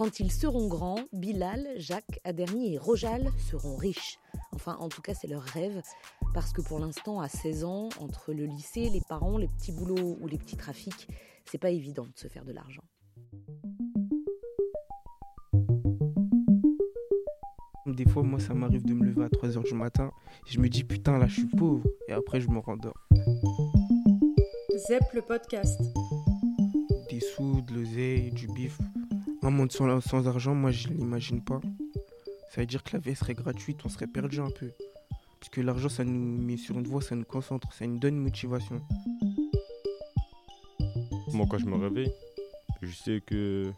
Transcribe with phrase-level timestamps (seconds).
[0.00, 4.18] Quand ils seront grands, Bilal, Jacques, Aderni et Rojal seront riches.
[4.54, 5.82] Enfin, en tout cas, c'est leur rêve,
[6.32, 10.16] parce que pour l'instant, à 16 ans, entre le lycée, les parents, les petits boulots
[10.18, 11.06] ou les petits trafics,
[11.44, 12.82] c'est pas évident de se faire de l'argent.
[17.84, 20.12] Des fois, moi, ça m'arrive de me lever à 3h du matin.
[20.46, 21.84] Et je me dis, putain, là, je suis pauvre.
[22.08, 22.96] Et après, je me rendors.
[24.88, 25.78] ZEP le podcast.
[27.10, 28.78] Des sous, de l'oseille, du bif.
[29.42, 31.60] Un monde sans, sans argent, moi, je ne l'imagine pas.
[32.50, 34.70] Ça veut dire que la vie serait gratuite, on serait perdu un peu.
[35.38, 38.16] Parce que l'argent, ça nous met sur une voie, ça nous concentre, ça nous donne
[38.16, 38.82] une motivation.
[41.32, 42.12] Moi, quand je me réveille,
[42.82, 43.72] je sais que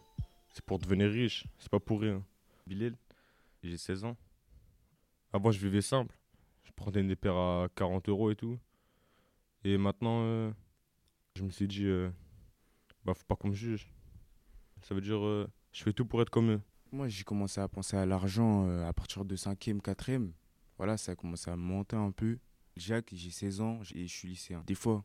[0.51, 2.21] c'est pour devenir riche, c'est pas pour rien.
[2.67, 2.95] Bilal,
[3.63, 4.17] j'ai 16 ans.
[5.31, 6.17] Avant, je vivais simple.
[6.63, 8.59] Je prenais des paires à 40 euros et tout.
[9.63, 10.51] Et maintenant, euh,
[11.35, 12.09] je me suis dit, euh,
[13.05, 13.89] bah, faut pas qu'on me juge.
[14.83, 16.61] Ça veut dire, euh, je fais tout pour être comme eux.
[16.91, 20.31] Moi, j'ai commencé à penser à l'argent euh, à partir de 5e, 4e.
[20.77, 22.37] Voilà, ça a commencé à monter un peu.
[22.75, 24.63] Jacques, j'ai 16 ans et je suis lycéen.
[24.67, 25.03] Des fois,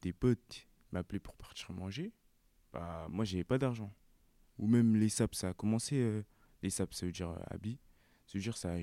[0.00, 2.12] des potes m'appelaient pour partir manger.
[2.72, 3.92] Bah, moi, j'avais pas d'argent.
[4.58, 5.96] Ou même les SAP, ça a commencé.
[5.96, 6.22] euh,
[6.62, 7.78] les SAP, ça veut dire euh, habits.
[8.26, 8.78] Ça veut dire, ça, à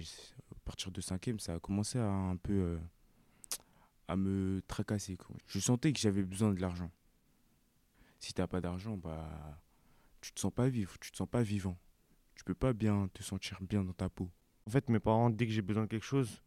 [0.65, 2.77] partir de 5e, ça a commencé à un peu.
[4.07, 5.17] à me tracasser.
[5.17, 5.35] Quoi.
[5.47, 6.91] Je sentais que j'avais besoin de l'argent.
[8.19, 9.59] Si t'as pas d'argent, bah.
[10.23, 11.77] Tu te sens pas vivre, tu te sens pas vivant
[12.35, 14.29] tu peux pas bien te sentir bien dans ta peau.
[14.67, 16.41] En fait, mes parents, dès que j'ai besoin de quelque chose,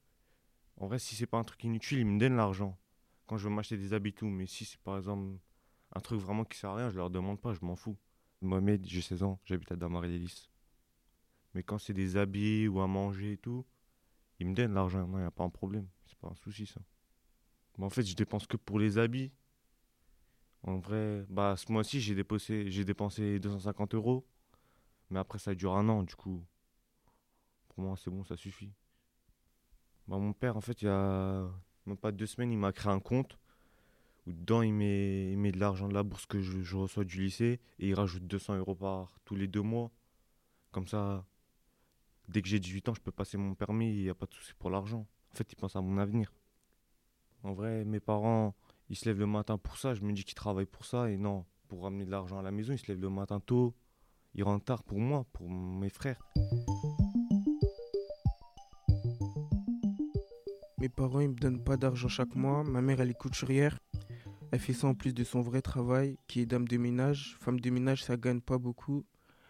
[0.76, 2.78] en vrai, si c'est pas un truc inutile, ils me donnent l'argent.
[3.26, 4.26] Quand je veux m'acheter des habits, tout.
[4.26, 5.38] Mais si c'est par exemple
[5.94, 7.96] un truc vraiment qui sert à rien, je leur demande pas, je m'en fous.
[8.40, 10.50] Mohamed, j'ai 16 ans, j'habite à Damar-et-Lélis.
[11.54, 13.64] Mais quand c'est des habits ou à manger et tout,
[14.38, 15.06] ils me donnent l'argent.
[15.06, 15.88] Non, y a pas un problème.
[16.06, 16.80] C'est pas un souci, ça.
[17.78, 19.32] Mais en fait, je dépense que pour les habits.
[20.66, 24.26] En vrai, bah, ce mois-ci, j'ai dépensé, j'ai dépensé 250 euros.
[25.10, 26.44] Mais après, ça dure un an, du coup.
[27.68, 28.72] Pour moi, c'est bon, ça suffit.
[30.08, 31.48] Bah, mon père, en fait, il y a
[31.86, 33.38] même pas deux semaines, il m'a créé un compte
[34.26, 37.04] où dedans, il met, il met de l'argent de la bourse que je, je reçois
[37.04, 39.92] du lycée et il rajoute 200 euros par tous les deux mois.
[40.72, 41.24] Comme ça,
[42.28, 44.34] dès que j'ai 18 ans, je peux passer mon permis, il n'y a pas de
[44.34, 45.06] souci pour l'argent.
[45.32, 46.32] En fait, il pense à mon avenir.
[47.44, 48.54] En vrai, mes parents,
[48.88, 49.94] ils se lèvent le matin pour ça.
[49.94, 52.50] Je me dis qu'ils travaillent pour ça et non, pour ramener de l'argent à la
[52.50, 53.74] maison, ils se lèvent le matin tôt.
[54.34, 56.20] Ils rentrent tard pour moi, pour mes frères.
[60.78, 62.62] Mes parents, ils me donnent pas d'argent chaque mois.
[62.62, 63.78] Ma mère, elle est couturière.
[64.52, 67.36] Elle fait ça en plus de son vrai travail, qui est dame de ménage.
[67.40, 69.04] Femme de ménage, ça gagne pas beaucoup.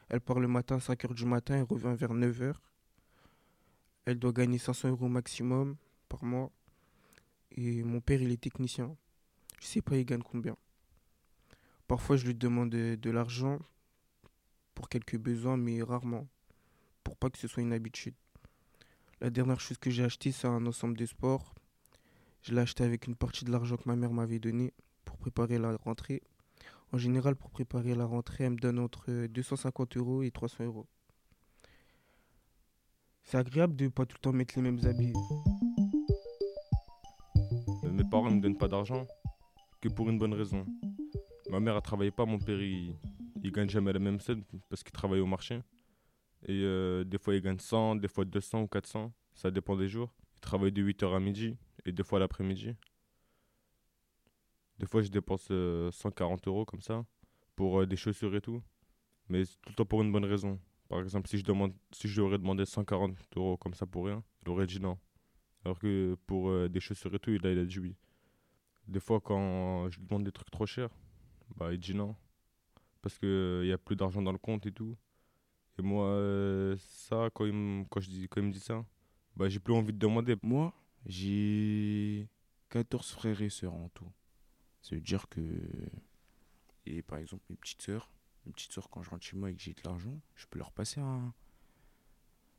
[0.08, 2.54] Elle part le matin à 5h du matin et revient vers 9h.
[4.04, 5.76] Elle doit gagner 500 euros maximum
[6.08, 6.52] par mois.
[7.50, 8.96] Et mon père, il est technicien.
[9.66, 10.56] Je sais pas, il gagne combien.
[11.88, 13.58] Parfois, je lui demande de, de l'argent
[14.74, 16.28] pour quelques besoins, mais rarement.
[17.02, 18.14] Pour pas que ce soit une habitude.
[19.20, 21.52] La dernière chose que j'ai acheté, c'est un ensemble de sport.
[22.42, 24.72] Je l'ai acheté avec une partie de l'argent que ma mère m'avait donné
[25.04, 26.22] pour préparer la rentrée.
[26.92, 30.86] En général, pour préparer la rentrée, elle me donne entre 250 euros et 300 euros.
[33.24, 35.12] C'est agréable de pas tout le temps mettre les mêmes habits.
[37.82, 39.08] Euh, Mes parents ne me donnent pas d'argent
[39.90, 40.66] pour une bonne raison.
[41.50, 42.96] Ma mère a travaillé pas, mon père il,
[43.52, 45.62] gagne jamais la même somme parce qu'il travaille au marché.
[46.46, 49.88] Et euh, des fois il gagne 100, des fois 200 ou 400, ça dépend des
[49.88, 50.12] jours.
[50.36, 52.74] Il travaille de 8h à midi et des fois l'après-midi.
[54.78, 57.04] Des fois je dépense euh, 140 euros comme ça
[57.54, 58.62] pour euh, des chaussures et tout.
[59.28, 60.60] Mais tout le temps pour une bonne raison.
[60.88, 64.06] Par exemple, si je, demande, si je lui aurais demandé 140 euros comme ça pour
[64.06, 64.98] rien, il aurait dit non.
[65.64, 67.96] Alors que pour euh, des chaussures et tout, il a dit oui.
[68.88, 70.90] Des fois, quand je lui demande des trucs trop chers,
[71.56, 72.14] bah, il dit non.
[73.02, 74.96] Parce qu'il n'y a plus d'argent dans le compte et tout.
[75.78, 78.84] Et moi, euh, ça, quand il, me- quand, je dis, quand il me dit ça,
[79.36, 80.36] bah, j'ai plus envie de demander.
[80.42, 80.74] Moi,
[81.06, 82.28] j'ai
[82.70, 84.10] 14 frères et sœurs en tout.
[84.82, 85.40] Ça veut dire que.
[86.86, 88.10] Et par exemple, mes petites sœurs,
[88.46, 90.58] mes petites sœurs, quand je rentre chez moi et que j'ai de l'argent, je peux
[90.58, 91.34] leur passer un.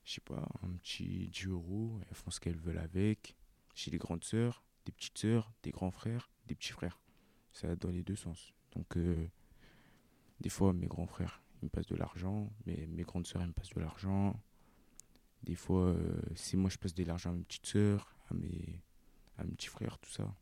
[0.03, 1.99] Je sais pas, un petit 10 euros.
[2.07, 3.35] Elles font ce qu'elles veulent avec.
[3.75, 6.99] J'ai des grandes sœurs, des petites sœurs, des grands frères, des petits frères.
[7.51, 8.53] Ça dans les deux sens.
[8.71, 9.27] Donc, euh,
[10.39, 12.49] des fois, mes grands frères, ils me passent de l'argent.
[12.65, 14.41] Mais mes grandes sœurs, elles me passent de l'argent.
[15.43, 18.81] Des fois, euh, si moi je passe de l'argent à mes petites sœurs, à mes,
[19.37, 20.33] à mes petits frères, tout ça.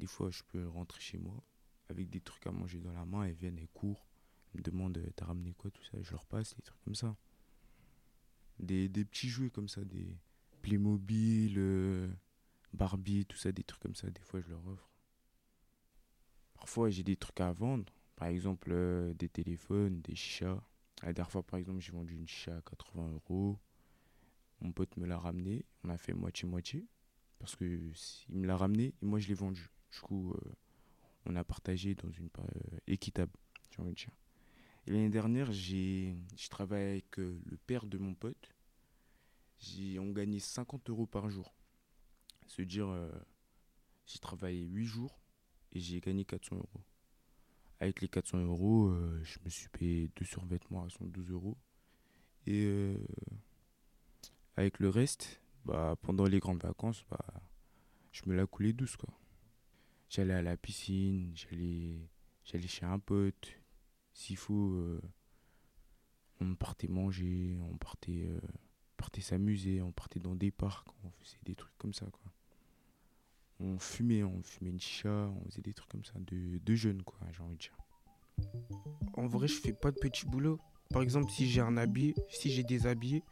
[0.00, 1.42] Des fois, je peux rentrer chez moi
[1.88, 3.24] avec des trucs à manger dans la main.
[3.24, 4.08] Elles viennent, elles courent.
[4.52, 6.02] Elles me demandent euh, T'as ramené quoi, tout ça.
[6.02, 7.16] Je leur passe, des trucs comme ça.
[8.58, 10.16] Des, des petits jouets comme ça, des
[10.62, 12.08] Playmobil, euh,
[12.76, 14.08] Barbie, tout ça, des trucs comme ça.
[14.10, 14.88] Des fois, je leur offre.
[16.54, 17.92] Parfois, j'ai des trucs à vendre.
[18.16, 20.62] Par exemple, euh, des téléphones, des chichas.
[21.02, 23.58] La dernière fois, par exemple, j'ai vendu une chicha à 80 euros.
[24.60, 25.64] Mon pote me l'a ramené.
[25.84, 26.86] On a fait moitié-moitié.
[27.38, 29.70] Parce que il me l'a ramené et moi, je l'ai vendu.
[29.92, 30.52] Du coup, euh,
[31.26, 33.32] on a partagé dans une euh, équitable,
[33.70, 34.10] j'ai envie de dire.
[34.86, 36.16] L'année dernière, j'ai
[36.48, 38.54] travaillé avec le père de mon pote.
[39.98, 41.55] On gagnait 50 euros par jour.
[42.46, 42.88] Se dire,
[44.06, 45.18] j'ai travaillé 8 jours
[45.72, 46.84] et j'ai gagné 400 euros.
[47.80, 51.56] Avec les 400 euros, euh, je me suis payé deux survêtements à 112 euros.
[52.46, 52.96] Et euh,
[54.56, 57.42] avec le reste, bah, pendant les grandes vacances, bah,
[58.12, 58.96] je me la coulais douce.
[58.96, 59.12] quoi.
[60.08, 61.98] J'allais à la piscine, j'allais,
[62.44, 63.60] j'allais chez un pote.
[64.14, 65.02] S'il faut, euh,
[66.40, 68.26] on partait manger, on partait,
[68.96, 72.06] partait s'amuser, on partait dans des parcs, on faisait des trucs comme ça.
[72.06, 72.32] quoi
[73.60, 77.02] on fumait, on fumait une chicha, on faisait des trucs comme ça, de, de jeunes,
[77.02, 77.76] quoi, j'ai envie de dire.
[79.14, 80.58] En vrai, je fais pas de petits boulots.
[80.90, 83.22] Par exemple, si j'ai un habit, si j'ai des habits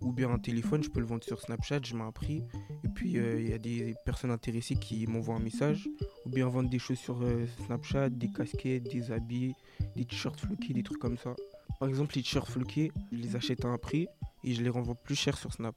[0.00, 2.42] ou bien un téléphone, je peux le vendre sur Snapchat, je mets un prix.
[2.84, 5.88] Et puis, euh, il y a des personnes intéressées qui m'envoient un message.
[6.24, 9.54] Ou bien vendre des choses sur euh, Snapchat, des casquettes, des habits,
[9.94, 11.34] des t-shirts floqués, des trucs comme ça.
[11.78, 14.06] Par exemple, les t-shirts floqués, je les achète à un prix
[14.44, 15.74] et je les renvoie plus cher sur Snap.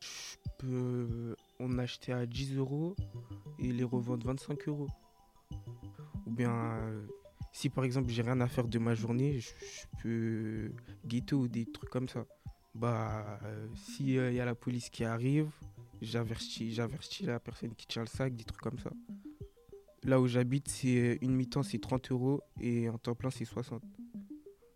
[0.00, 2.96] Je peux en acheter à 10 euros
[3.58, 4.88] et les revendre 25 euros.
[6.26, 7.06] Ou bien, euh,
[7.52, 9.50] si par exemple j'ai rien à faire de ma journée, je,
[10.02, 10.72] peux
[11.06, 12.24] guetter ou des trucs comme ça.
[12.74, 15.50] Bah, euh, s'il euh, y a la police qui arrive,
[16.00, 18.90] j'avertis, j'avertis la personne qui tient le sac, des trucs comme ça.
[20.04, 23.82] Là où j'habite, c'est une mi-temps, c'est 30 euros et un temps plein, c'est 60.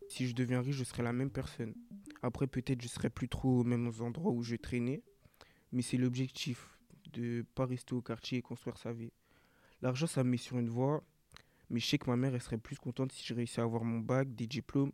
[0.09, 1.75] Si je deviens riche, je serai la même personne.
[2.21, 5.03] Après, peut-être je serai plus trop aux mêmes endroits où je traînais,
[5.73, 6.74] mais c'est l'objectif
[7.15, 9.13] de pas rester au quartier et construire sa vie.
[9.83, 11.03] L'argent, ça me met sur une voie,
[11.71, 13.85] mais je sais que ma mère, elle serait plus contente si je réussissais à avoir
[13.85, 14.93] mon bac, des diplômes,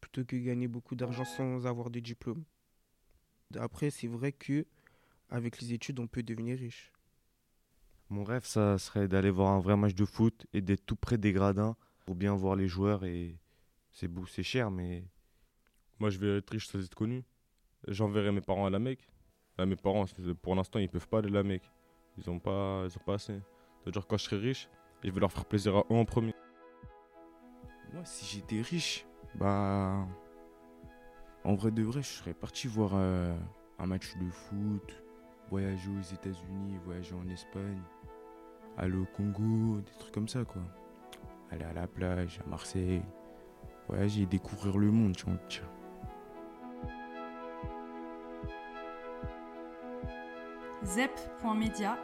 [0.00, 2.44] plutôt que gagner beaucoup d'argent sans avoir de diplôme.
[3.56, 4.66] Après, c'est vrai que
[5.30, 6.92] avec les études, on peut devenir riche.
[8.10, 11.18] Mon rêve, ça serait d'aller voir un vrai match de foot et d'être tout près
[11.18, 13.04] des gradins pour bien voir les joueurs.
[13.04, 13.38] Et
[13.92, 15.04] c'est beau, c'est cher, mais.
[15.98, 17.24] Moi, je vais être riche sans être connu.
[17.88, 19.08] J'enverrai mes parents à la Mecque.
[19.58, 20.04] Là, mes parents,
[20.40, 21.68] pour l'instant, ils peuvent pas aller là, mec.
[22.16, 23.40] Ils ont pas, ils ont pas assez.
[23.80, 24.68] C'est-à-dire, quand je serai riche,
[25.02, 26.34] je vais leur faire plaisir à eux en premier.
[27.92, 30.06] Moi, si j'étais riche, bah.
[31.44, 33.36] En vrai de vrai, je serais parti voir euh,
[33.78, 35.02] un match de foot,
[35.50, 37.80] voyager aux États-Unis, voyager en Espagne,
[38.76, 40.62] aller au Congo, des trucs comme ça, quoi.
[41.50, 43.02] Aller à la plage, à Marseille,
[43.88, 45.24] voyager, découvrir le monde, tu
[45.60, 45.77] vois.
[50.94, 51.98] zep.media